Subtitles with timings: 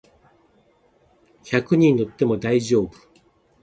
[1.45, 2.91] 百人乗っても大丈夫